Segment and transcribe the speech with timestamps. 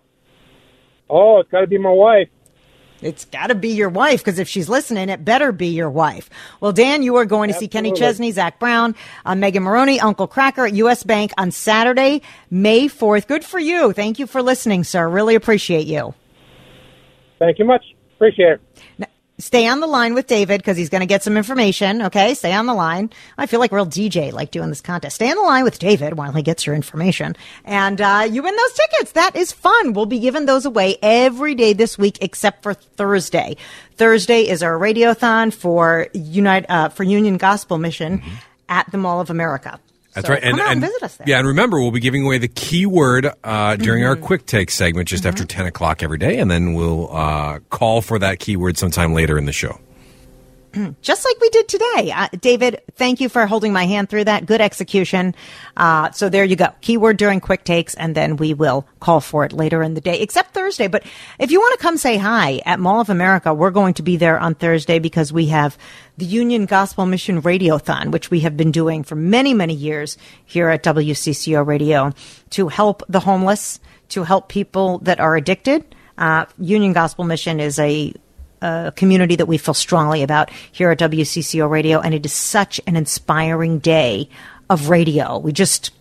[1.09, 2.29] Oh, it's got to be my wife.
[3.05, 6.29] It's got to be your wife because if she's listening, it better be your wife.
[6.59, 10.27] Well, Dan, you are going to see Kenny Chesney, Zac Brown, uh, Megan Moroney, Uncle
[10.27, 11.03] Kracker at U.S.
[11.03, 13.27] Bank on Saturday, May 4th.
[13.27, 13.93] Good for you.
[13.93, 15.07] Thank you for listening, sir.
[15.07, 16.13] Really appreciate you.
[17.39, 17.83] Thank you much.
[18.15, 18.59] Appreciate
[18.99, 19.02] it.
[19.39, 22.03] Stay on the line with David because he's going to get some information.
[22.03, 23.09] Okay, stay on the line.
[23.35, 25.15] I feel like real DJ like doing this contest.
[25.15, 27.35] Stay on the line with David while he gets your information,
[27.65, 29.13] and uh, you win those tickets.
[29.13, 29.93] That is fun.
[29.93, 33.57] We'll be giving those away every day this week except for Thursday.
[33.95, 38.35] Thursday is our radiothon for Unite uh, for Union Gospel Mission mm-hmm.
[38.69, 39.79] at the Mall of America.
[40.13, 40.43] That's so right.
[40.43, 41.27] And, and, visit us there.
[41.27, 44.09] Yeah, and remember, we'll be giving away the keyword uh, during mm-hmm.
[44.09, 45.29] our quick take segment just mm-hmm.
[45.29, 49.37] after 10 o'clock every day, and then we'll uh, call for that keyword sometime later
[49.37, 49.79] in the show.
[51.01, 52.11] just like we did today.
[52.15, 54.45] Uh, David, thank you for holding my hand through that.
[54.45, 55.35] Good execution.
[55.77, 56.69] Uh, so there you go.
[56.81, 60.19] Keyword during quick takes, and then we will call for it later in the day,
[60.19, 60.87] except Thursday.
[60.87, 61.05] But
[61.39, 64.17] if you want to come say hi at Mall of America, we're going to be
[64.17, 65.77] there on Thursday because we have
[66.17, 70.69] the Union Gospel Mission Radiothon, which we have been doing for many, many years here
[70.69, 72.13] at WCCO Radio
[72.51, 73.79] to help the homeless,
[74.09, 75.95] to help people that are addicted.
[76.17, 78.13] Uh, Union Gospel Mission is a
[78.63, 82.79] a community that we feel strongly about here at WCCO Radio, and it is such
[82.87, 84.29] an inspiring day
[84.69, 85.37] of radio.
[85.37, 85.91] We just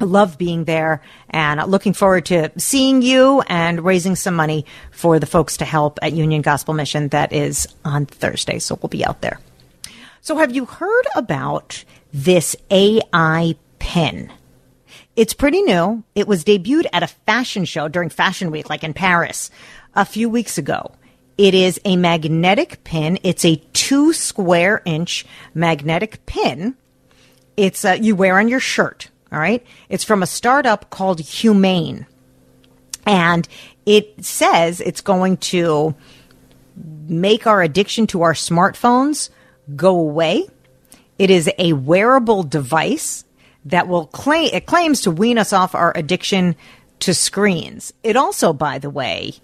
[0.00, 5.26] love being there and looking forward to seeing you and raising some money for the
[5.26, 7.08] folks to help at Union Gospel Mission.
[7.08, 9.40] That is on Thursday, so we'll be out there.
[10.20, 14.32] So, have you heard about this AI pen?
[15.16, 16.04] It's pretty new.
[16.14, 19.50] It was debuted at a fashion show during Fashion Week, like in Paris,
[19.94, 20.92] a few weeks ago.
[21.38, 23.20] It is a magnetic pin.
[23.22, 26.76] It's a two square inch magnetic pin.
[27.56, 29.08] It's uh, you wear on your shirt.
[29.30, 29.64] All right.
[29.88, 32.06] It's from a startup called Humane,
[33.06, 33.46] and
[33.86, 35.94] it says it's going to
[37.06, 39.30] make our addiction to our smartphones
[39.76, 40.46] go away.
[41.18, 43.24] It is a wearable device
[43.64, 46.56] that will claim it claims to wean us off our addiction
[47.00, 47.92] to screens.
[48.02, 49.34] It also, by the way,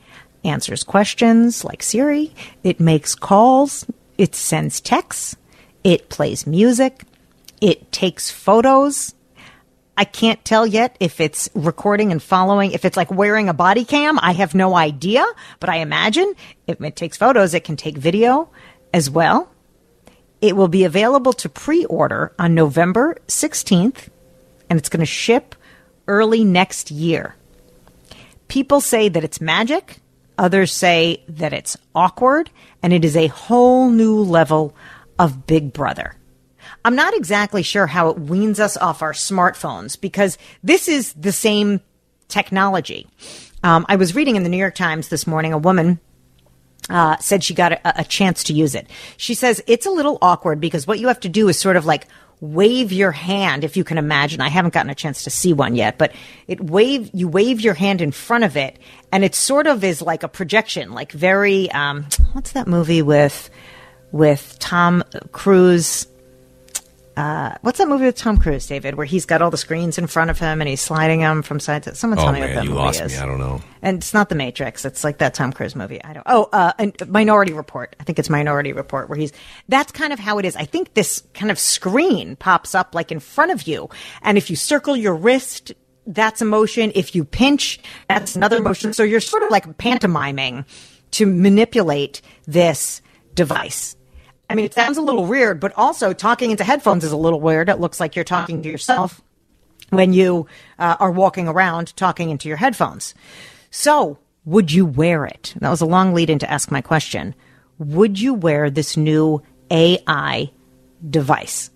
[0.44, 2.32] answers questions like Siri,
[2.62, 3.86] it makes calls,
[4.18, 5.36] it sends texts,
[5.82, 7.04] it plays music,
[7.60, 9.14] it takes photos.
[9.96, 13.84] I can't tell yet if it's recording and following, if it's like wearing a body
[13.84, 14.18] cam.
[14.20, 15.24] I have no idea,
[15.60, 16.34] but I imagine
[16.66, 18.50] if it takes photos, it can take video
[18.92, 19.50] as well.
[20.40, 24.08] It will be available to pre order on November 16th,
[24.68, 25.54] and it's going to ship
[26.06, 27.36] early next year.
[28.48, 30.00] People say that it's magic.
[30.38, 32.50] Others say that it's awkward
[32.82, 34.76] and it is a whole new level
[35.18, 36.16] of Big Brother.
[36.84, 41.32] I'm not exactly sure how it weans us off our smartphones because this is the
[41.32, 41.80] same
[42.28, 43.06] technology.
[43.62, 46.00] Um, I was reading in the New York Times this morning a woman
[46.90, 48.88] uh, said she got a, a chance to use it.
[49.16, 51.86] She says it's a little awkward because what you have to do is sort of
[51.86, 52.06] like
[52.40, 54.40] wave your hand if you can imagine.
[54.40, 56.12] I haven't gotten a chance to see one yet but
[56.46, 58.78] it wave you wave your hand in front of it
[59.12, 63.50] and it sort of is like a projection like very um, what's that movie with
[64.12, 65.02] with tom
[65.32, 66.06] cruise
[67.16, 70.06] uh, what's that movie with Tom Cruise, David, where he's got all the screens in
[70.06, 71.94] front of him and he's sliding them from side to?
[71.94, 73.12] Someone tell Oh me what man, that you movie lost is.
[73.12, 73.18] me.
[73.18, 73.60] I don't know.
[73.82, 74.84] And it's not The Matrix.
[74.84, 76.02] It's like that Tom Cruise movie.
[76.02, 76.26] I don't.
[76.26, 76.72] Oh, uh,
[77.06, 77.94] Minority Report.
[78.00, 79.32] I think it's Minority Report where he's.
[79.68, 80.56] That's kind of how it is.
[80.56, 83.88] I think this kind of screen pops up like in front of you,
[84.22, 85.72] and if you circle your wrist,
[86.06, 86.92] that's a motion.
[86.94, 87.78] If you pinch,
[88.08, 88.92] that's another motion.
[88.92, 90.64] So you're sort of like pantomiming
[91.12, 93.00] to manipulate this
[93.34, 93.96] device.
[94.48, 97.40] I mean, it sounds a little weird, but also talking into headphones is a little
[97.40, 97.68] weird.
[97.68, 99.22] It looks like you're talking to yourself
[99.90, 100.46] when you
[100.78, 103.14] uh, are walking around talking into your headphones.
[103.70, 105.54] So, would you wear it?
[105.60, 107.34] That was a long lead in to ask my question.
[107.78, 110.50] Would you wear this new AI
[111.08, 111.70] device?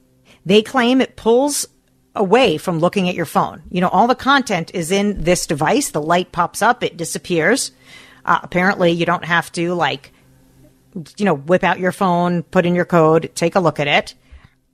[0.45, 1.67] They claim it pulls
[2.15, 3.63] away from looking at your phone.
[3.71, 5.91] You know, all the content is in this device.
[5.91, 7.73] The light pops up, it disappears.
[8.25, 10.13] Uh, apparently, you don't have to like
[11.17, 14.15] you know, whip out your phone, put in your code, take a look at it.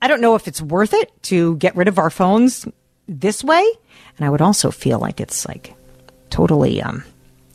[0.00, 2.66] I don't know if it's worth it to get rid of our phones
[3.08, 3.64] this way.
[4.16, 5.74] And I would also feel like it's like
[6.30, 7.04] totally um,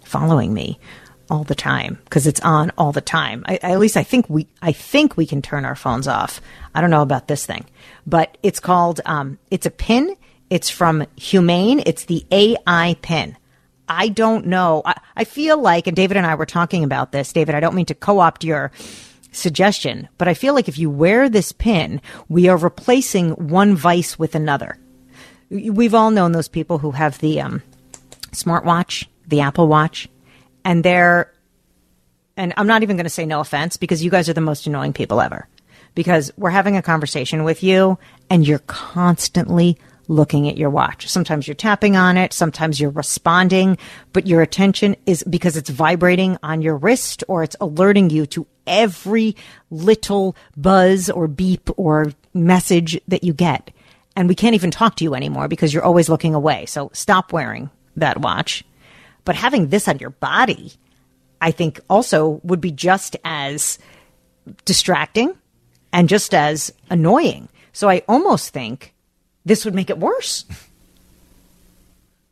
[0.03, 0.79] following me
[1.29, 3.43] all the time because it's on all the time.
[3.47, 6.41] I, at least I think we I think we can turn our phones off.
[6.73, 7.65] I don't know about this thing,
[8.07, 10.15] but it's called um, it's a pin.
[10.49, 11.83] It's from Humane.
[11.85, 13.37] It's the AI pin.
[13.89, 14.83] I don't know.
[14.85, 17.75] I, I feel like, and David and I were talking about this, David, I don't
[17.75, 18.71] mean to co opt your
[19.31, 21.99] suggestion, but I feel like if you wear this pin,
[22.29, 24.77] we are replacing one vice with another.
[25.49, 27.63] We've all known those people who have the um,
[28.31, 30.07] smartwatch, the Apple Watch,
[30.63, 31.33] and they're,
[32.37, 34.67] and I'm not even going to say no offense because you guys are the most
[34.67, 35.47] annoying people ever.
[35.95, 37.97] Because we're having a conversation with you
[38.29, 39.77] and you're constantly
[40.09, 41.07] looking at your watch.
[41.07, 43.77] Sometimes you're tapping on it, sometimes you're responding,
[44.11, 48.45] but your attention is because it's vibrating on your wrist or it's alerting you to
[48.67, 49.35] every
[49.69, 53.71] little buzz or beep or message that you get.
[54.15, 56.65] And we can't even talk to you anymore because you're always looking away.
[56.65, 58.65] So stop wearing that watch.
[59.25, 60.73] But having this on your body,
[61.39, 63.77] I think also would be just as
[64.65, 65.37] distracting
[65.93, 67.47] and just as annoying.
[67.73, 68.93] So I almost think
[69.49, 70.45] this would make it worse.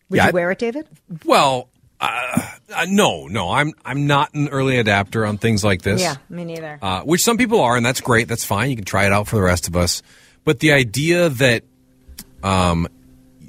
[0.10, 0.88] Would Yeah, you wear it, David?
[1.26, 1.68] Well,
[2.00, 6.00] uh, uh, no, no, I'm I'm not an early adapter on things like this.
[6.02, 6.78] Yeah, me neither.
[6.82, 8.28] uh, which some people are, and that's great.
[8.28, 8.70] That's fine.
[8.70, 10.02] You can try it out for the rest of us.
[10.46, 11.64] But the idea that
[12.44, 12.88] um,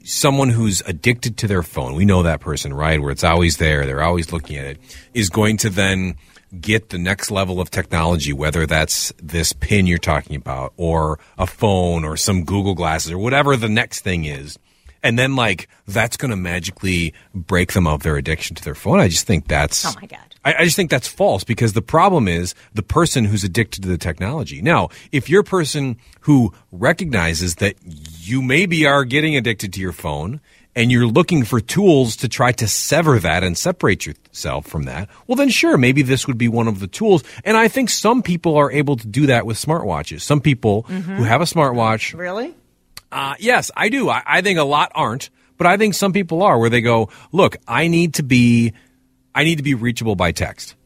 [0.05, 3.01] someone who's addicted to their phone, we know that person, right?
[3.01, 4.79] Where it's always there, they're always looking at it,
[5.15, 6.17] is going to then
[6.61, 11.47] get the next level of technology, whether that's this pin you're talking about, or a
[11.47, 14.59] phone, or some Google glasses, or whatever the next thing is.
[15.03, 18.99] And then, like, that's going to magically break them of their addiction to their phone.
[18.99, 19.87] I just think that's.
[19.87, 20.19] Oh, my God.
[20.45, 23.89] I, I just think that's false because the problem is the person who's addicted to
[23.89, 24.61] the technology.
[24.63, 29.93] Now, if you're a person who recognizes that you maybe are getting addicted to your
[29.93, 30.41] phone
[30.79, 35.09] and you're looking for tools to try to sever that and separate yourself from that,
[35.27, 37.25] well, then sure, maybe this would be one of the tools.
[37.45, 40.21] And I think some people are able to do that with smartwatches.
[40.21, 42.55] Some people who have a smartwatch really?
[43.11, 44.09] uh, yes, I do.
[44.09, 47.09] I, I think a lot aren't, but I think some people are where they go,
[47.33, 48.73] look, I need to be,
[49.35, 50.77] I need to be reachable by text,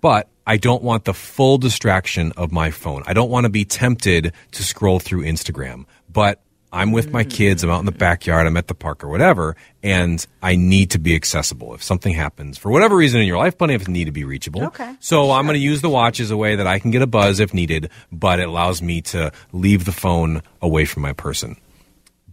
[0.00, 3.02] but I don't want the full distraction of my phone.
[3.04, 6.40] I don't want to be tempted to scroll through Instagram, but
[6.72, 7.64] I'm with my kids.
[7.64, 8.46] I'm out in the backyard.
[8.46, 11.74] I'm at the park or whatever, and I need to be accessible.
[11.74, 14.24] If something happens for whatever reason in your life, plenty of us need to be
[14.24, 14.64] reachable.
[14.64, 14.94] Okay.
[15.00, 17.06] So I'm going to use the watch as a way that I can get a
[17.06, 21.56] buzz if needed, but it allows me to leave the phone away from my person.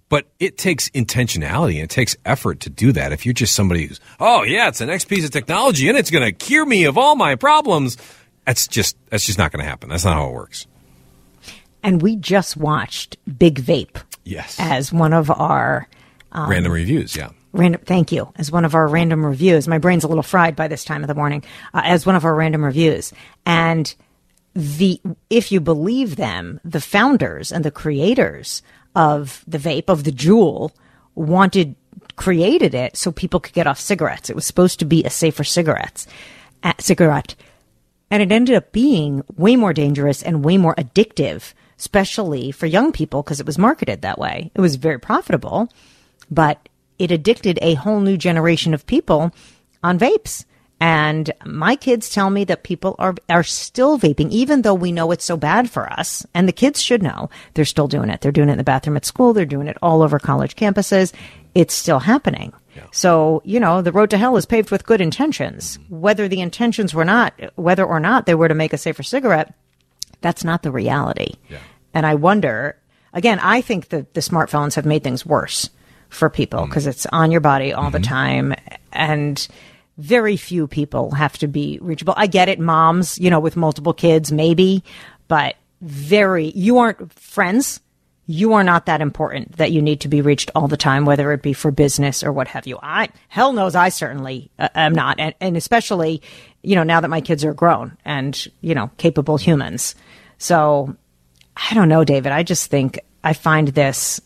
[0.10, 3.12] But it takes intentionality and it takes effort to do that.
[3.12, 6.12] If you're just somebody who's, oh yeah, it's the next piece of technology and it's
[6.12, 7.98] going to cure me of all my problems,
[8.46, 9.90] that's just that's just not going to happen.
[9.90, 10.68] That's not how it works.
[11.84, 14.58] And we just watched Big Vape Yes.
[14.60, 15.88] as one of our
[16.34, 17.30] Random reviews, yeah.
[17.54, 17.82] random.
[17.86, 18.32] Thank you.
[18.36, 19.68] As one of our random reviews.
[19.68, 21.44] My brain's a little fried by this time of the morning.
[21.74, 23.12] Uh, as one of our random reviews,
[23.46, 23.96] and
[24.54, 28.62] the if you believe them, the founders and the creators
[28.96, 30.72] of the vape of the Juul
[31.16, 31.76] wanted
[32.18, 34.30] created it so people could get off cigarettes.
[34.30, 36.06] It was supposed to be a safer cigarettes
[36.64, 37.34] uh, cigarette,
[38.12, 42.92] and it ended up being way more dangerous and way more addictive, especially for young
[42.92, 44.52] people because it was marketed that way.
[44.56, 45.70] It was very profitable,
[46.30, 46.70] but
[47.00, 49.34] it addicted a whole new generation of people
[49.84, 50.46] on vapes.
[50.80, 55.12] And my kids tell me that people are are still vaping, even though we know
[55.12, 56.24] it's so bad for us.
[56.36, 58.22] And the kids should know they're still doing it.
[58.22, 59.34] They're doing it in the bathroom at school.
[59.34, 61.14] They're doing it all over college campuses.
[61.56, 62.54] It's still happening.
[62.92, 65.80] So, you know, the road to hell is paved with good intentions.
[65.90, 69.56] Whether the intentions were not, whether or not they were to make a safer cigarette,
[70.22, 71.34] that's not the reality.
[71.94, 72.78] And I wonder,
[73.14, 75.70] again, I think that the smartphones have made things worse
[76.10, 78.54] for people because it's on your body all the time.
[78.94, 79.48] And
[79.98, 82.14] very few people have to be reachable.
[82.16, 84.84] I get it, moms, you know, with multiple kids, maybe,
[85.28, 87.80] but very, you aren't friends.
[88.30, 91.32] You are not that important that you need to be reached all the time, whether
[91.32, 92.78] it be for business or what have you.
[92.84, 95.20] I, hell knows I certainly uh, am not.
[95.20, 96.22] And, and especially,
[96.62, 99.96] you know, now that my kids are grown and, you know, capable humans.
[100.38, 100.96] So
[101.56, 102.32] I don't know, David.
[102.32, 104.22] I just think I find this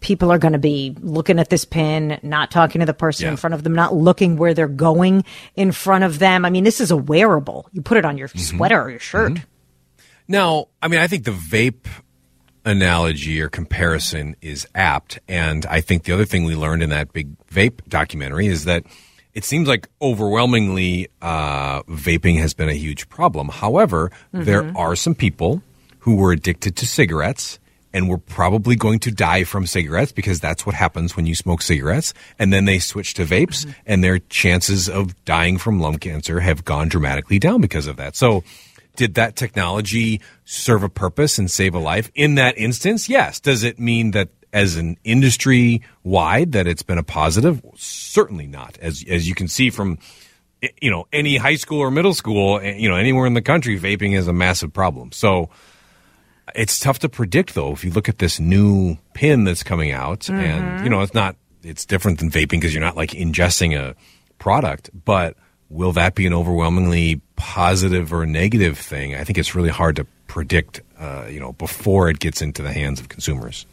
[0.00, 3.30] people are going to be looking at this pin, not talking to the person Yeah.
[3.32, 5.24] in front of them, not looking where they're going
[5.54, 6.44] in front of them.
[6.44, 7.66] I mean, this is a wearable.
[7.72, 8.56] You put it on your mm-hmm.
[8.56, 9.34] sweater or your mm-hmm.
[9.34, 9.46] shirt.
[10.28, 11.86] Now, I mean, I think the vape
[12.64, 15.18] analogy or comparison is apt.
[15.28, 18.84] And I think the other thing we learned in that big vape documentary is that
[19.36, 23.50] it seems like overwhelmingly uh, vaping has been a huge problem.
[23.50, 25.62] However, there are some people
[26.00, 27.58] who were addicted to cigarettes
[27.92, 31.60] and were probably going to die from cigarettes because that's what happens when you smoke
[31.60, 32.14] cigarettes.
[32.38, 36.64] And then they switch to vapes, and their chances of dying from lung cancer have
[36.64, 38.16] gone dramatically down because of that.
[38.16, 38.42] So,
[38.96, 43.06] did that technology serve a purpose and save a life in that instance?
[43.06, 43.38] Yes.
[43.38, 47.64] Does it mean that as an industry wide that it's been a positive?
[47.76, 48.78] Certainly not.
[48.80, 49.98] As as you can see from
[50.80, 53.78] you know any high school or middle school, eh, you know anywhere in the country,
[53.78, 55.12] vaping is a massive problem.
[55.12, 55.50] So
[56.54, 57.72] it's tough to predict though.
[57.72, 61.36] If you look at this new pin that's coming out, and you know it's not
[61.62, 63.94] it's different than vaping because you're not like ingesting a
[64.38, 65.36] product, but
[65.68, 69.14] will that be an overwhelmingly positive or negative thing?
[69.14, 72.72] I think it's really hard to predict, uh, you know, before it gets into the
[72.72, 73.66] hands of consumers.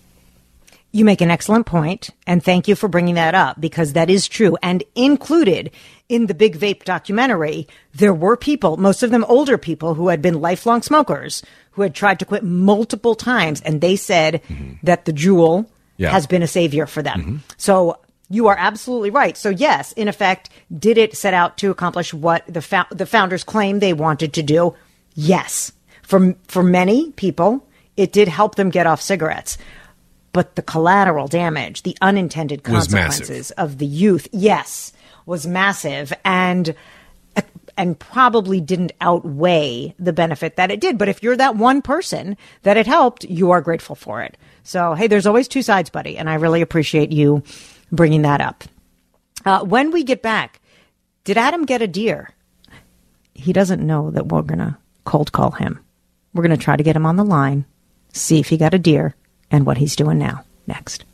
[0.95, 4.27] You make an excellent point, and thank you for bringing that up because that is
[4.27, 4.55] true.
[4.61, 5.71] And included
[6.07, 10.21] in the Big Vape documentary, there were people, most of them older people, who had
[10.21, 14.73] been lifelong smokers, who had tried to quit multiple times, and they said mm-hmm.
[14.83, 15.65] that the Juul
[15.97, 16.11] Yeah.
[16.11, 17.19] has been a savior for them.
[17.21, 17.37] Mm-hmm.
[17.57, 17.97] So
[18.29, 19.35] you are absolutely right.
[19.35, 23.81] So yes, in effect, did it set out to accomplish what the the founders claimed
[23.81, 24.75] they wanted to do?
[25.15, 25.71] Yes.
[26.03, 27.65] For for many people,
[27.97, 29.57] it did help them get off cigarettes.
[30.33, 34.91] But the collateral damage, the unintended consequences of the youth, yes,
[35.25, 36.75] was massive and
[37.75, 40.97] and probably didn't outweigh the benefit that it did.
[40.97, 44.37] But if you're that one person that it helped, you are grateful for it.
[44.63, 46.17] So, hey, there's always two sides, buddy.
[46.17, 47.41] And I really appreciate you
[47.91, 48.63] bringing that up.
[49.43, 50.61] Uh, when we get back,
[51.23, 52.29] did Adam get a deer?
[53.33, 55.79] He doesn't know that we're going to cold call him.
[56.33, 57.65] We're going to try to get him on the line,
[58.13, 59.15] see if he got a deer
[59.53, 60.43] and what he's doing now.
[60.67, 61.05] Next.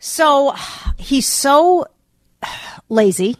[0.00, 0.54] So
[0.96, 1.86] he's so
[2.88, 3.36] lazy.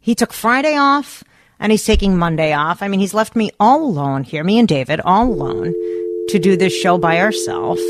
[0.00, 1.22] He took Friday off
[1.60, 2.82] and he's taking Monday off.
[2.82, 5.74] I mean, he's left me all alone here, me and David, all alone
[6.28, 7.82] to do this show by ourselves.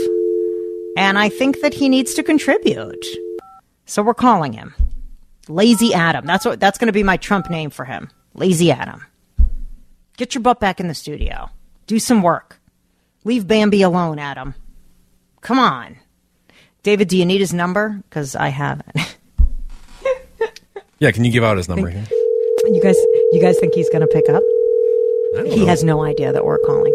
[0.97, 3.07] And I think that he needs to contribute.
[3.85, 4.75] So we're calling him
[5.49, 6.27] Lazy Adam.
[6.27, 8.11] That's what that's going to be my Trump name for him.
[8.35, 9.05] Lazy Adam.
[10.17, 11.51] Get your butt back in the studio.
[11.87, 12.59] Do some work.
[13.25, 14.55] Leave Bambi alone, Adam.
[15.47, 15.97] Come on.
[16.83, 18.01] David, do you need his number?
[18.09, 18.91] Because I haven't.
[20.99, 22.07] Yeah, can you give out his number here?
[22.65, 22.97] You guys,
[23.33, 24.43] you guys think he's going to pick up?
[25.45, 25.67] He know.
[25.67, 26.93] has no idea that we're calling.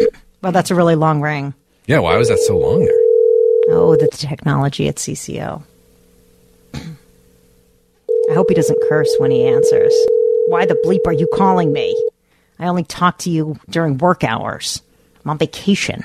[0.42, 1.54] Well, that's a really long ring.
[1.86, 3.00] Yeah, why was that so long there?
[3.70, 5.62] Oh, the technology at CCO.
[6.74, 9.94] I hope he doesn't curse when he answers.
[10.48, 11.96] Why the bleep are you calling me?
[12.58, 14.82] I only talk to you during work hours.
[15.24, 16.04] I'm on vacation.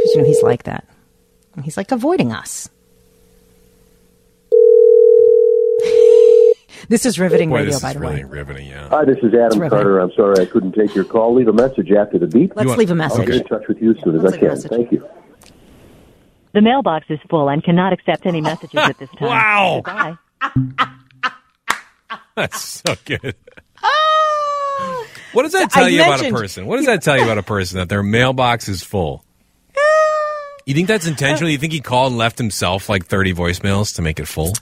[0.00, 0.86] Because, you know, he's like that.
[1.62, 2.68] He's like avoiding us.
[6.88, 8.30] this is riveting Boy, radio, this by is the really way.
[8.30, 8.66] riveting.
[8.68, 8.88] Yeah.
[8.88, 9.68] Hi, this is Adam.
[9.68, 9.98] Carter.
[9.98, 11.34] I'm sorry I couldn't take your call.
[11.34, 12.52] Leave a message after the beep.
[12.56, 13.26] Let's want- leave a I'll message.
[13.26, 14.54] get in touch with you as soon as Let's I leave a can.
[14.54, 14.70] message.
[14.70, 15.06] Thank you.
[16.52, 19.28] The mailbox is full and cannot accept any messages at this time.
[19.28, 19.82] Wow.
[19.84, 20.14] Goodbye.
[22.36, 23.34] That's so good.
[23.82, 25.04] Ah!
[25.32, 26.66] What does that tell I you about a mentioned- person?
[26.66, 29.24] What does that tell you about a person that their mailbox is full?
[30.70, 31.50] You think that's intentional?
[31.50, 34.52] You think he called and left himself like 30 voicemails to make it full?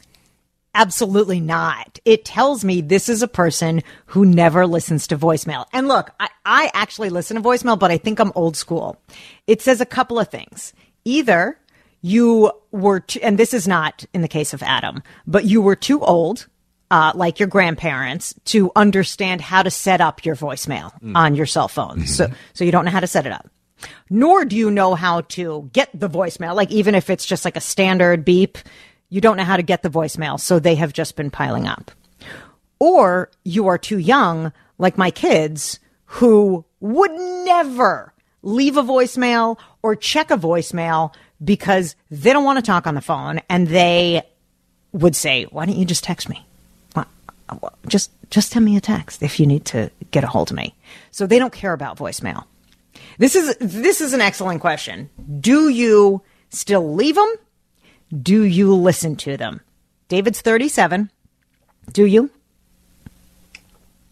[0.74, 1.98] Absolutely not.
[2.06, 5.66] It tells me this is a person who never listens to voicemail.
[5.70, 8.96] And look, I, I actually listen to voicemail, but I think I'm old school.
[9.46, 10.72] It says a couple of things.
[11.04, 11.58] Either
[12.00, 15.76] you were, too, and this is not in the case of Adam, but you were
[15.76, 16.46] too old
[16.90, 21.68] uh, like your grandparents, to understand how to set up your voicemail on your cell
[21.68, 22.06] phone.
[22.06, 23.50] So, so you don't know how to set it up.
[24.10, 26.54] Nor do you know how to get the voicemail.
[26.54, 28.58] Like even if it's just like a standard beep,
[29.10, 30.38] you don't know how to get the voicemail.
[30.38, 31.90] So they have just been piling up.
[32.78, 39.96] Or you are too young, like my kids, who would never leave a voicemail or
[39.96, 44.22] check a voicemail because they don't want to talk on the phone and they
[44.92, 46.44] would say, "Why don't you just text me?
[47.86, 50.74] Just just send me a text if you need to get a hold of me."
[51.10, 52.44] So they don't care about voicemail.
[53.18, 55.10] This is this is an excellent question.
[55.40, 57.32] Do you still leave them?
[58.22, 59.60] Do you listen to them?
[60.08, 61.10] David's 37.
[61.92, 62.30] Do you?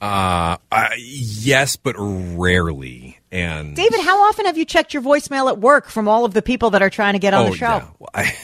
[0.00, 0.58] Uh,
[0.98, 3.18] yes, but rarely.
[3.32, 6.42] And David, how often have you checked your voicemail at work from all of the
[6.42, 7.66] people that are trying to get on oh the show?
[7.66, 8.36] yeah, Well, I,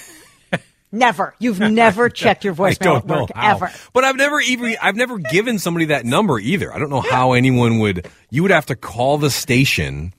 [0.92, 1.34] Never.
[1.38, 3.70] You've never checked your voicemail at work ever.
[3.92, 6.72] But I've never even I've never given somebody that number either.
[6.72, 8.06] I don't know how anyone would.
[8.30, 10.12] You would have to call the station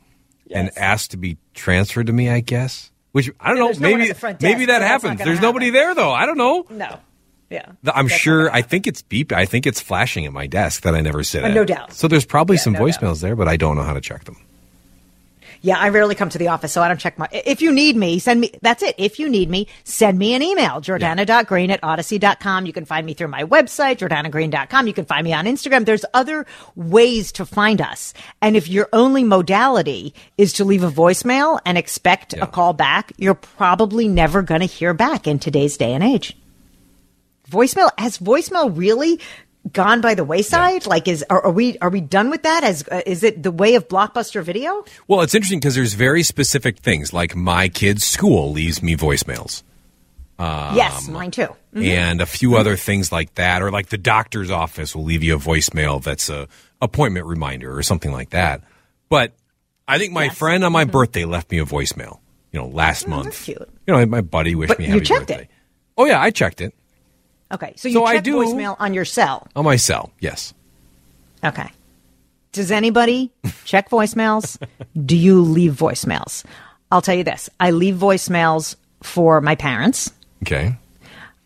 [0.54, 2.30] and asked to be transferred to me.
[2.30, 2.92] I guess.
[3.12, 3.66] Which I don't know.
[3.68, 5.20] there's no Maybe the front desk, maybe that so happens.
[5.24, 6.12] There's nobody there though.
[6.12, 6.66] I don't know.
[6.70, 7.00] No.
[7.50, 7.72] Yeah.
[7.94, 8.50] I'm sure.
[8.52, 9.32] I think it's beep.
[9.32, 11.54] I think it's flashing at my desk that I never sit Uh, at.
[11.54, 11.94] no doubt.
[11.94, 13.00] So there's probably Yeah, some no doubt.
[13.00, 14.38] voicemails there, but I don't know how to check them.
[15.66, 17.30] Yeah, I rarely come to the office, so I don't check my.
[17.32, 18.52] If you need me, send me.
[18.62, 18.96] That's it.
[18.98, 22.66] If you need me, send me an email, Jordana.green at audacy.com.
[22.66, 24.88] You can find me through my website, JordanaGreen.com.
[24.88, 25.86] You can find me on Instagram.
[25.86, 28.14] There's other ways to find us.
[28.42, 32.44] And if your only modality is to leave a voicemail and expect Yeah.
[32.44, 36.36] a call back, you're probably never going to hear back in today's day and age.
[37.50, 39.20] Voicemail has voicemail really
[39.72, 40.86] gone by the wayside?
[40.86, 42.64] Like, is are, are we are we done with that?
[42.64, 44.84] As uh, is it the way of blockbuster video?
[45.08, 49.64] Well, it's interesting because there's very specific things like my kid's school leaves me voicemails.
[50.40, 51.48] yes, mine too.
[51.76, 55.36] and a few other things like that, or like the doctor's office will leave you
[55.36, 56.48] a voicemail that's a
[56.82, 58.62] appointment reminder or something like that.
[59.10, 59.32] But
[59.88, 62.20] I think my friend on my birthday left me a voicemail.
[62.52, 63.22] You know, last month.
[63.22, 63.30] Mm-hmm.
[63.30, 63.70] that's cute.
[63.88, 65.44] You know, my buddy wished But me you happy checked birthday.
[65.44, 65.50] it.
[65.98, 66.76] Oh yeah, I checked it
[67.54, 69.48] Okay, so you So I check do- voicemail on your cell.
[69.56, 70.12] on my cell.
[70.20, 70.54] Yes.
[71.44, 71.70] Okay.
[72.52, 73.32] Does anybody
[73.66, 74.58] check voicemails?
[75.06, 76.44] Do you leave voicemails?
[76.92, 80.12] I'll tell you this: I leave voicemails for my parents.
[80.44, 80.76] Okay.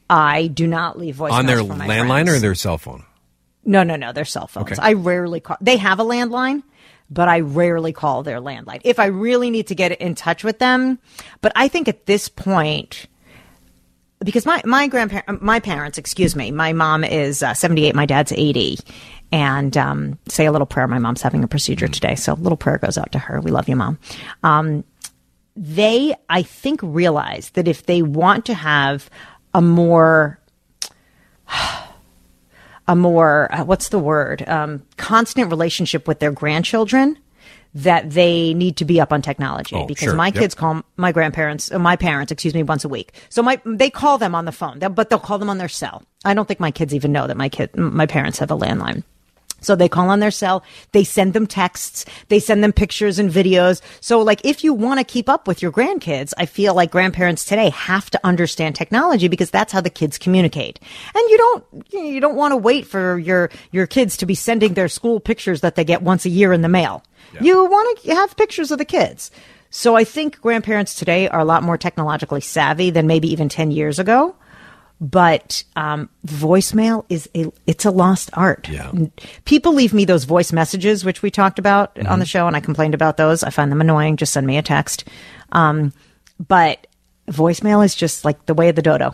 [0.10, 2.30] I do not leave voicemails on their landline friends.
[2.30, 3.04] or their cell phone.
[3.66, 4.14] No, no, no.
[4.14, 4.72] Their cell phones.
[4.72, 4.82] Okay.
[4.82, 5.58] I rarely call.
[5.60, 6.64] They have a landline,
[7.10, 8.80] but I rarely call their landline.
[8.86, 11.00] If I really need to get in touch with them,
[11.42, 13.08] but I think at this point,
[14.20, 18.06] because my my grandparents, my parents, excuse me, my mom is uh, seventy eight, my
[18.06, 18.78] dad's eighty,
[19.32, 20.88] and um, say a little prayer.
[20.88, 23.40] My mom's having a procedure today, so a little prayer goes out to her.
[23.42, 24.00] We love you, mom.
[24.44, 24.84] Um,
[25.56, 29.10] they, I think, realize that if they want to have
[29.54, 30.40] a more
[32.88, 37.18] a more uh, what's the word um, constant relationship with their grandchildren
[37.76, 39.76] that they need to be up on technology.
[39.76, 40.16] Oh, because sure.
[40.16, 40.36] my Yep.
[40.36, 43.14] kids call my grandparents uh, my parents excuse me once a week.
[43.30, 44.80] So my they call them on the phone.
[44.80, 46.04] But they'll call them on their cell.
[46.26, 49.04] I don't think my kids even know that my kid my parents have a landline
[49.62, 53.32] so they call on their cell, they send them texts, they send them pictures and
[53.32, 53.82] videos.
[54.02, 57.46] So like if you want to keep up with your grandkids, I feel like grandparents
[57.46, 60.80] today have to understand technology because that's how the kids communicate.
[61.14, 64.74] And you don't you don't want to wait for your your kids to be sending
[64.74, 67.04] their school pictures that they get once a year in the mail.
[67.42, 69.32] You want to have pictures of the kids.
[69.70, 73.72] So I think grandparents today are a lot more technologically savvy than maybe even 10
[73.72, 74.36] years ago
[75.00, 78.68] but um, voicemail is a it's a lost art.
[78.70, 78.92] Yeah.
[79.46, 82.08] People leave me those voice messages, which we talked about Mm-hmm.
[82.08, 83.44] on the show, and I complained about those.
[83.44, 84.18] I find them annoying.
[84.18, 85.06] Just send me a text.
[85.52, 85.94] Um,
[86.48, 86.88] but
[87.30, 89.14] voicemail is just like the way of the dodo.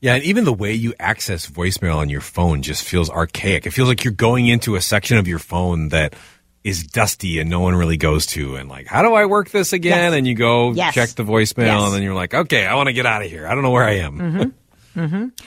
[0.00, 3.64] Yeah, and even the way you access voicemail on your phone just feels archaic.
[3.66, 6.14] It feels like you're going into a section of your phone that
[6.62, 8.56] is dusty and no one really goes to.
[8.56, 10.12] And like, how do I work this again?
[10.12, 10.14] Yes.
[10.18, 10.92] And you go Yes.
[10.94, 11.84] check the voicemail, Yes.
[11.84, 13.46] and then you're like, okay, I want to get out of here.
[13.46, 14.54] I don't know where I am.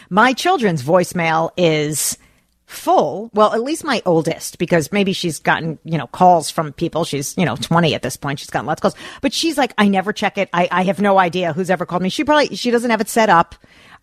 [0.10, 2.17] My children's voicemail is
[2.65, 3.29] full.
[3.33, 7.05] Well, at least my oldest, because maybe she's gotten, you know, calls from people.
[7.05, 8.39] She's, you know, 20 at this point.
[8.39, 10.49] She's gotten lots of calls, but she's like, I never check it.
[10.53, 12.10] I, I have no idea who's ever called me.
[12.10, 13.55] She probably, she doesn't have it set up.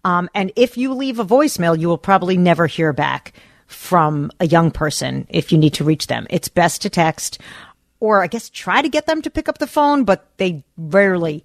[0.05, 3.35] Um, and if you leave a voicemail, you will probably never hear back
[3.67, 6.27] from a young person if you need to reach them.
[6.31, 7.41] It's best to text
[8.01, 11.43] or I guess try to get them to pick up the phone, but they rarely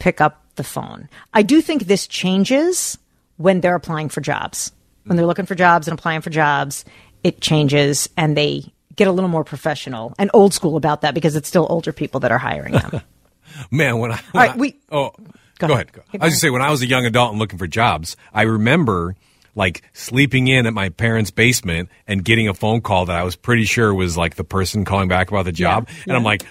[0.00, 1.08] pick up the phone.
[1.32, 2.98] I do think this changes
[3.38, 4.72] when they're applying for jobs.
[5.04, 6.84] When they're looking for jobs and applying for jobs,
[7.24, 8.64] it changes and they
[8.96, 12.20] get a little more professional and old school about that because it's still older people
[12.20, 13.00] that are hiring them.
[13.70, 15.12] Man, when I, when right, I- we- oh,
[15.58, 15.90] Go go, ahead.
[15.90, 15.92] ahead.
[16.12, 16.18] Go.
[16.20, 18.42] I was just say when I was a young adult and looking for jobs, I
[18.42, 19.16] remember
[19.54, 23.36] like sleeping in at my parents' basement and getting a phone call that I was
[23.36, 25.88] pretty sure was like the person calling back about the job.
[26.06, 26.44] And I'm like,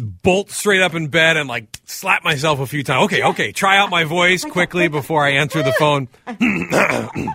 [0.00, 3.04] bolt straight up in bed and like slap myself a few times.
[3.04, 6.08] Okay, okay, try out my voice quickly before I answer the phone.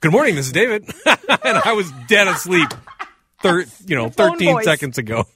[0.00, 0.84] Good morning, this is David.
[1.06, 2.68] and I was dead asleep,
[3.40, 4.64] thir- you know, 13 voice.
[4.64, 5.26] seconds ago.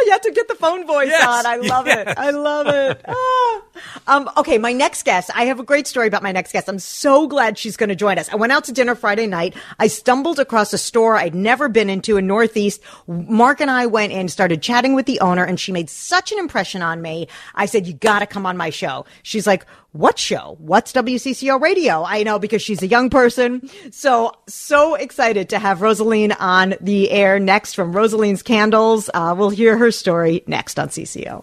[0.06, 1.46] You have to get the phone voice Yes, on.
[1.46, 2.08] I love it.
[2.08, 3.04] I love it.
[3.12, 3.62] Ah.
[4.06, 5.30] Um, okay, my next guest.
[5.34, 6.68] I have a great story about my next guest.
[6.68, 8.28] I'm so glad she's going to join us.
[8.28, 9.54] I went out to dinner Friday night.
[9.78, 12.82] I stumbled across a store I'd never been into in Northeast.
[13.06, 16.38] Mark and I went in, started chatting with the owner, and she made such an
[16.38, 17.28] impression on me.
[17.54, 19.64] I said, "You got to come on my show." She's like.
[19.92, 20.56] What show?
[20.60, 22.04] What's WCCO radio?
[22.04, 23.68] I know because she's a young person.
[23.90, 29.10] So, so excited to have Rosaline on the air next from Rosaline's Candles.
[29.12, 31.42] Uh, we'll hear her story next on CCO.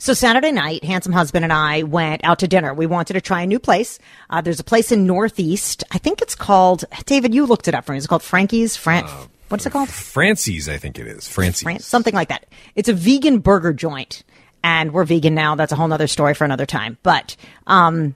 [0.00, 2.72] So Saturday night, handsome husband and I went out to dinner.
[2.72, 3.98] We wanted to try a new place.
[4.30, 5.84] Uh, there's a place in Northeast.
[5.90, 6.86] I think it's called.
[7.04, 7.98] David, you looked it up for me.
[7.98, 8.78] It's called Frankie's.
[8.78, 9.04] Fran-
[9.50, 9.90] what's it called?
[9.90, 11.28] Francie's, I think it is.
[11.28, 11.64] Francie's.
[11.64, 12.46] Fran- something like that.
[12.74, 14.22] It's a vegan burger joint,
[14.64, 15.54] and we're vegan now.
[15.54, 16.96] That's a whole other story for another time.
[17.02, 17.36] But
[17.66, 18.14] um,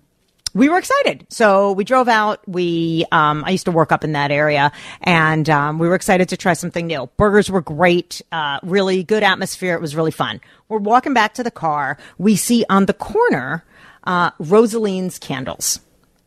[0.55, 2.41] we were excited, so we drove out.
[2.49, 4.71] We um, I used to work up in that area,
[5.03, 7.11] and um, we were excited to try something new.
[7.17, 9.75] Burgers were great, uh, really good atmosphere.
[9.75, 10.41] It was really fun.
[10.69, 11.99] We're walking back to the car.
[12.19, 13.65] We see on the corner
[14.05, 15.81] uh, Rosaline's Candles.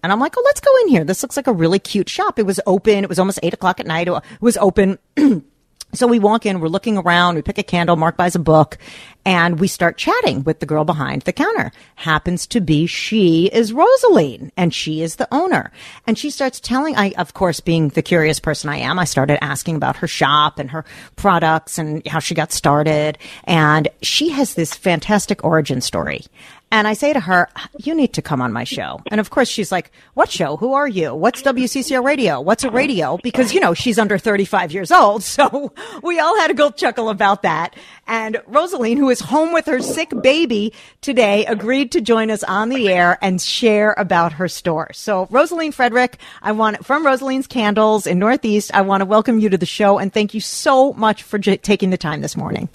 [0.03, 1.03] And I'm like, oh, let's go in here.
[1.03, 2.37] This looks like a really cute shop.
[2.37, 3.03] It was open.
[3.03, 4.07] It was almost eight o'clock at night.
[4.07, 4.99] It was open.
[5.93, 8.77] So we walk in, we're looking around, we pick a candle, Mark buys a book,
[9.25, 11.71] and we start chatting with the girl behind the counter.
[11.95, 15.71] Happens to be she is Rosaline, and she is the owner.
[16.05, 19.41] And she starts telling, I, of course, being the curious person I am, I started
[19.41, 20.83] asking about her shop and her
[21.15, 23.17] products and how she got started.
[23.45, 26.25] And she has this fantastic origin story.
[26.69, 28.99] And I say to her, you need to come on my show.
[29.09, 30.57] And of course she's like, what show?
[30.57, 31.15] Who are you?
[31.15, 32.41] What's WCCO radio?
[32.41, 33.17] What's a radio?
[33.23, 35.23] Because, you know, she's under 35 years old.
[35.37, 37.75] So we all had a good chuckle about that.
[38.07, 42.69] And Rosaline, who is home with her sick baby today, agreed to join us on
[42.69, 44.89] the air and share about her store.
[44.93, 49.49] So Rosaline Frederick, I want from Rosaline's Candles in Northeast, I want to welcome you
[49.49, 52.67] to the show and thank you so much for j- taking the time this morning.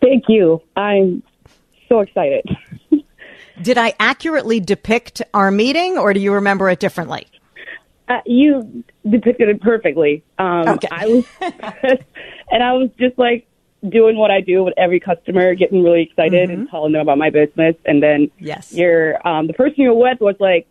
[0.00, 0.62] Thank you.
[0.74, 1.22] I'm
[1.88, 2.44] so excited.
[3.60, 7.26] Did I accurately depict our meeting or do you remember it differently?
[8.08, 10.22] Uh, you depicted it perfectly.
[10.38, 10.88] Um, Okay.
[10.90, 11.24] I was,
[12.50, 13.46] and I was just like
[13.88, 17.30] doing what I do with every customer, getting really excited and telling them about my
[17.30, 17.74] business.
[17.84, 18.72] And then Yes.
[18.72, 20.66] your um, the person you're with was like,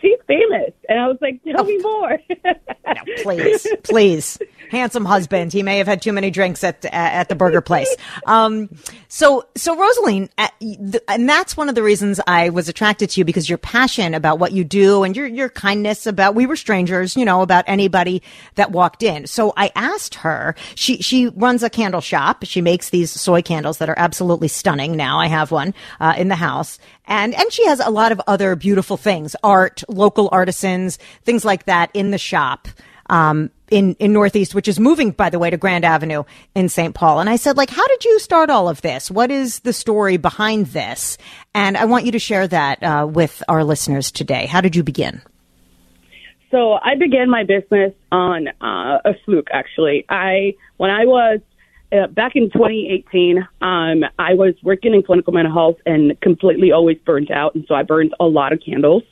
[0.00, 4.38] "She's famous," and I was like, "Tell me more." No, please, please.
[4.70, 5.52] Handsome husband.
[5.52, 7.94] He may have had too many drinks at at the burger place.
[8.26, 8.68] Um,
[9.08, 10.28] so, so Rosaline,
[10.60, 14.14] the, and that's one of the reasons I was attracted to you because your passion
[14.14, 17.64] about what you do and your your kindness about we were strangers, you know, about
[17.66, 18.22] anybody
[18.56, 19.26] that walked in.
[19.26, 20.54] So I asked her.
[20.74, 22.44] She she runs a candle shop.
[22.44, 24.96] She makes these soy candles that are absolutely stunning.
[24.96, 26.78] Now I have one uh, in the house,
[27.10, 31.64] and and she has a lot of other beautiful things, art, local artisans, things like
[31.64, 32.68] that in the shop
[33.10, 36.94] um, in in Northeast, which is moving, by the way, to Grand Avenue in St.
[36.94, 37.20] Paul.
[37.20, 39.10] And I said, like, how did you start all of this?
[39.10, 41.18] What is the story behind this?
[41.54, 44.46] And I want you to share that uh, with our listeners today.
[44.46, 45.20] How did you begin?
[46.50, 49.48] So I began my business on uh, a fluke.
[49.52, 51.40] Actually, I when I was
[51.92, 56.98] uh, back in 2018, um, I was working in clinical mental health and completely always
[56.98, 59.02] burnt out, and so I burned a lot of candles.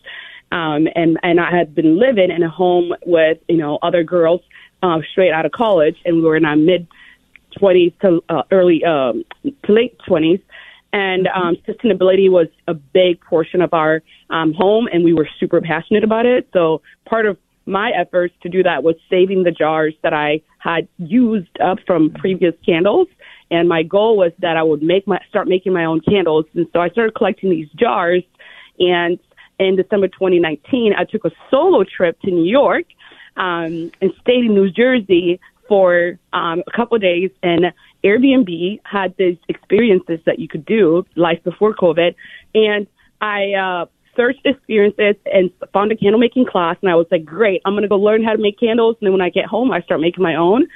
[0.51, 4.41] Um, and and I had been living in a home with you know other girls
[4.83, 6.87] uh, straight out of college, and we were in our mid
[7.61, 10.41] 20s to uh, early um, to late 20s.
[10.91, 15.61] And um, sustainability was a big portion of our um, home, and we were super
[15.61, 16.49] passionate about it.
[16.55, 17.37] So part of
[17.69, 22.11] my efforts to do that was saving the jars that I had used up from
[22.11, 23.09] previous candles.
[23.51, 26.47] And my goal was that I would make my start making my own candles.
[26.55, 28.23] And so I started collecting these jars.
[28.79, 29.19] And
[29.59, 32.87] in December 2019, I took a solo trip to New York
[33.37, 37.31] um, and stayed in New Jersey for um, a couple of days.
[37.43, 37.67] And
[38.03, 42.15] Airbnb had these experiences that you could do life before COVID.
[42.55, 42.87] And
[43.21, 43.87] I uh,
[44.19, 46.77] searched experiences and found a candle making class.
[46.83, 48.97] And I was like, great, I'm going to go learn how to make candles.
[49.01, 50.67] And then when I get home, I start making my own.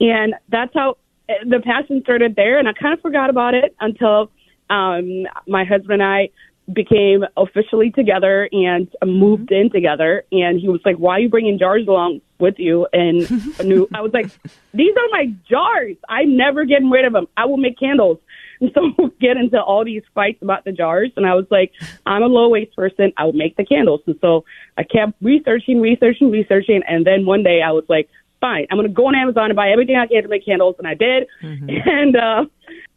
[0.00, 0.96] And that's how
[1.28, 2.58] eh, the passion started there.
[2.58, 4.30] And I kind of forgot about it until
[4.70, 6.30] um, my husband and I
[6.72, 10.24] became officially together and moved in together.
[10.32, 13.22] And he was like, "Why are you bringing jars along with you?" And
[13.58, 14.26] a new, I was like,
[14.74, 15.96] "These are my jars.
[16.08, 17.26] I'm never getting rid of them.
[17.36, 18.18] I will make candles."
[18.60, 21.10] And so we get into all these fights about the jars.
[21.16, 21.72] And I was like,
[22.06, 23.12] "I'm a low waste person.
[23.16, 24.44] I would make the candles." And so
[24.76, 26.82] I kept researching, researching, researching.
[26.86, 28.08] And then one day I was like,
[28.40, 30.76] "Fine, I'm going to go on Amazon and buy everything I can to make candles."
[30.78, 31.26] And I did.
[31.42, 32.44] And uh,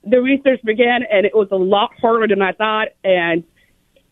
[0.04, 2.90] the research began, and it was a lot harder than I thought.
[3.04, 3.44] And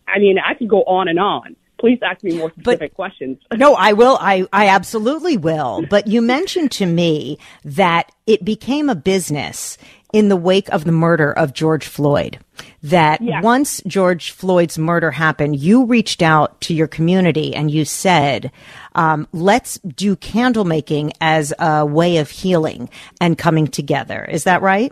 [0.07, 1.55] I mean, I could go on and on.
[1.79, 3.37] Please ask me more specific questions.
[3.55, 4.17] No, I will.
[4.19, 5.85] I, I absolutely will.
[5.89, 9.77] But you mentioned to me that it became a business
[10.11, 12.39] in the wake of the murder of George Floyd.
[12.83, 13.41] That Yeah.
[13.41, 18.51] once George Floyd's murder happened, you reached out to your community and you said,
[18.95, 22.89] um, let's do candle making as a way of healing
[23.21, 24.25] and coming together.
[24.25, 24.91] Is that right?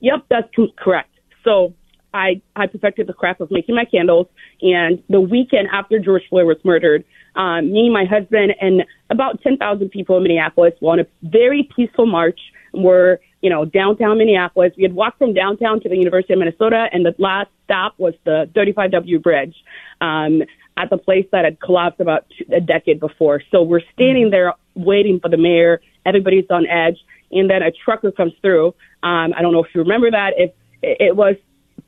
[0.00, 1.10] Yep, that's correct.
[1.44, 1.74] So
[2.14, 4.26] I I perfected the craft of making my candles,
[4.62, 7.04] and the weekend after George Floyd was murdered,
[7.36, 11.68] um, me, my husband, and about ten thousand people in Minneapolis were on a very
[11.74, 12.40] peaceful march.
[12.72, 14.72] We're you know downtown Minneapolis.
[14.76, 18.14] We had walked from downtown to the University of Minnesota, and the last stop was
[18.24, 19.54] the 35W Bridge.
[20.00, 20.42] Um,
[20.76, 23.42] at the place that had collapsed about a decade before.
[23.50, 25.82] So we're standing there waiting for the mayor.
[26.06, 26.96] Everybody's on edge.
[27.32, 28.68] And then a trucker comes through.
[29.02, 30.32] Um, I don't know if you remember that.
[30.36, 31.36] If it was,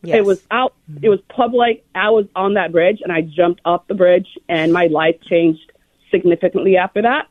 [0.02, 0.18] Yes.
[0.18, 1.84] it was out, it was public.
[1.94, 5.70] I was on that bridge and I jumped off the bridge and my life changed
[6.10, 7.28] significantly after that.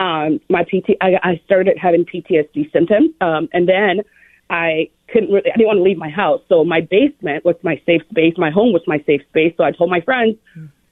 [0.00, 3.10] Um, my PT, I, I started having PTSD symptoms.
[3.20, 4.02] Um, and then
[4.50, 6.40] I couldn't really, I didn't want to leave my house.
[6.48, 8.34] So my basement was my safe space.
[8.36, 9.54] My home was my safe space.
[9.56, 10.36] So I told my friends,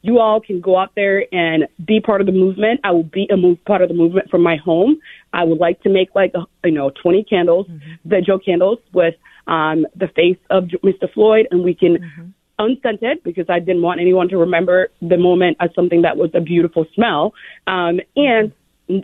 [0.02, 2.80] you all can go out there and be part of the movement.
[2.84, 4.98] I will be a move, part of the movement from my home.
[5.32, 7.66] I would like to make like, you know, 20 candles,
[8.04, 9.14] vigil candles with
[9.46, 11.12] um, the face of Mr.
[11.12, 15.70] Floyd, and we can unscented because I didn't want anyone to remember the moment as
[15.74, 17.34] something that was a beautiful smell.
[17.66, 18.52] Um, and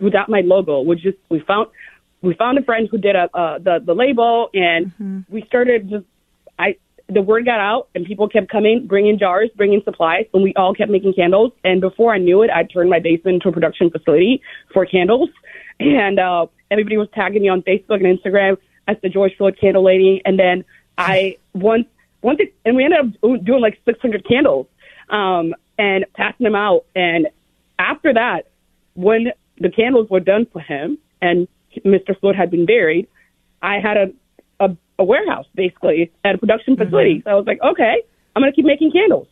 [0.01, 1.69] without my logo, we just we found
[2.23, 4.93] we found a friend who did a uh, the the label, and
[5.29, 6.05] we started just
[6.59, 6.77] I
[7.09, 10.75] the word got out, and people kept coming, bringing jars, bringing supplies, and we all
[10.75, 11.53] kept making candles.
[11.65, 15.31] And before I knew it, I turned my basement into a production facility for candles,
[15.81, 19.85] and uh, everybody was tagging me on Facebook and Instagram as the George Floyd candle
[19.85, 20.21] lady.
[20.25, 20.65] And then
[20.97, 21.87] I once
[22.23, 24.67] once it, and we ended up doing like 600 candles
[25.11, 26.85] um, and passing them out.
[26.97, 27.29] And
[27.79, 28.49] after that,
[28.95, 31.47] when the candles were done for him and
[31.85, 32.19] Mr.
[32.19, 33.07] Floyd had been buried,
[33.63, 34.13] I had a
[34.61, 37.23] a, a warehouse basically at a production facility.
[37.25, 38.03] So I was like, okay,
[38.35, 39.29] I'm going to keep making candles.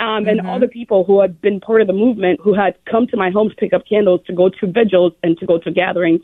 [0.00, 3.06] Um, and all the people who had been part of the movement, who had come
[3.08, 5.70] to my home to pick up candles, to go to vigils and to go to
[5.70, 6.20] gatherings,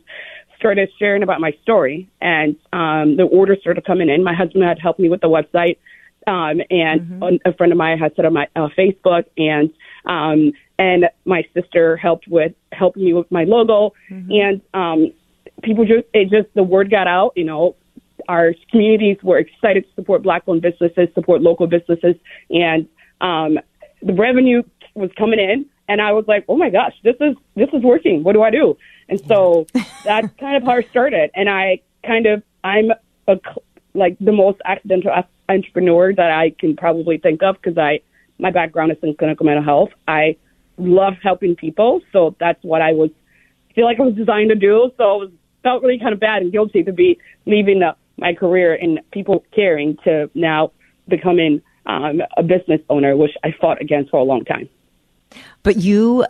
[0.60, 2.08] started sharing about my story.
[2.20, 4.22] And um, the orders started coming in.
[4.22, 5.78] My husband had helped me with the website,
[6.26, 9.70] um, and a friend of mine had set up my uh, Facebook, and
[10.04, 13.94] um, and my sister helped with helping me with my logo.
[14.30, 15.12] And um,
[15.62, 17.32] people just it just the word got out.
[17.36, 17.74] You know,
[18.28, 22.16] our communities were excited to support black-owned businesses, support local businesses,
[22.50, 22.86] and
[23.20, 23.58] um,
[24.02, 24.62] the revenue
[24.94, 25.66] was coming in.
[25.90, 28.22] And I was like, "Oh my gosh, this is this is working.
[28.22, 29.66] What do I do?" And so
[30.04, 31.30] that's kind of how I started.
[31.34, 32.92] And I kind of I'm
[33.26, 33.40] a
[33.92, 35.10] like the most accidental
[35.48, 38.00] entrepreneur that I can probably think of because I
[38.38, 39.90] my background is in clinical mental health.
[40.06, 40.36] I
[40.78, 43.10] love helping people, so that's what I was
[43.74, 44.92] feel like I was designed to do.
[44.96, 45.30] So it was
[45.64, 49.44] felt really kind of bad and guilty to be leaving uh, my career in people
[49.52, 50.70] caring to now
[51.08, 54.68] becoming um, a business owner, which I fought against for a long time.
[55.62, 56.26] But you,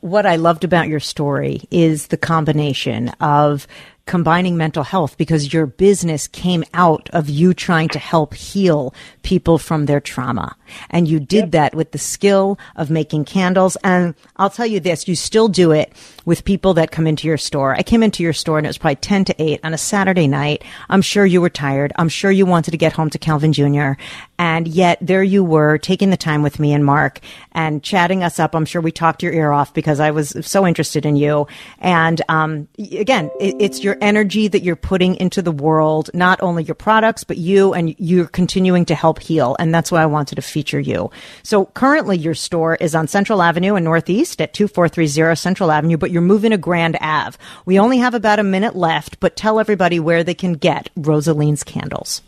[0.00, 3.66] what I loved about your story is the combination of
[4.10, 9.56] combining mental health because your business came out of you trying to help heal people
[9.56, 10.56] from their trauma.
[10.90, 13.76] And you did that with the skill of making candles.
[13.84, 15.92] And I'll tell you this, you still do it
[16.24, 17.74] with people that come into your store.
[17.74, 20.26] I came into your store and it was probably 10 to 8 on a Saturday
[20.26, 20.64] night.
[20.88, 21.92] I'm sure you were tired.
[21.94, 23.92] I'm sure you wanted to get home to Calvin Jr.
[24.40, 27.20] And yet there you were taking the time with me and Mark
[27.52, 28.54] and chatting us up.
[28.54, 31.46] I'm sure we talked your ear off because I was so interested in you.
[31.78, 36.64] And, um, again, it, it's your energy that you're putting into the world, not only
[36.64, 39.56] your products, but you and you're continuing to help heal.
[39.58, 41.10] And that's why I wanted to feature you.
[41.42, 46.10] So currently your store is on Central Avenue in Northeast at 2430 Central Avenue, but
[46.10, 47.36] you're moving to Grand Ave.
[47.66, 51.62] We only have about a minute left, but tell everybody where they can get Rosaline's
[51.62, 52.22] candles.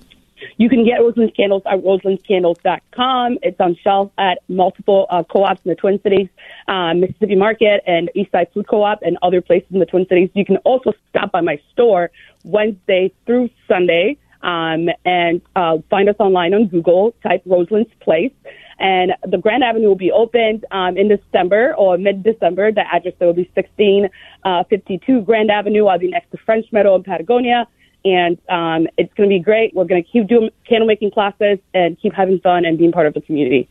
[0.57, 3.39] You can get Roseland's candles at roselandscandles.com.
[3.43, 6.29] It's on shelf at multiple uh, co-ops in the Twin Cities,
[6.69, 10.31] uh, Mississippi Market and Eastside Food Co-op and other places in the Twin Cities.
[10.35, 12.11] You can also stop by my store
[12.45, 17.15] Wednesday through Sunday um, and uh, find us online on Google.
[17.23, 18.33] Type Roseland's Place.
[18.79, 22.73] And the Grand Avenue will be opened um, in December or mid-December.
[22.73, 25.87] The address there will be 1652 uh, Grand Avenue.
[25.87, 27.69] I'll be next to French Meadow in Patagonia.
[28.05, 29.75] And um, it's going to be great.
[29.75, 33.07] We're going to keep doing candle making classes and keep having fun and being part
[33.07, 33.69] of the community.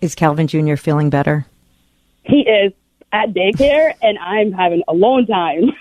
[0.00, 0.76] Is Calvin Jr.
[0.76, 1.46] feeling better?
[2.24, 2.72] He is
[3.12, 5.72] at daycare, and I'm having a long time.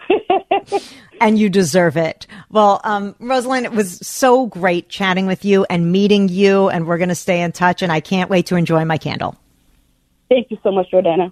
[1.21, 2.27] and you deserve it.
[2.49, 6.97] Well, um, Rosalind, it was so great chatting with you and meeting you, and we're
[6.97, 9.37] going to stay in touch, and I can't wait to enjoy my candle.
[10.29, 11.31] Thank you so much, Jordana.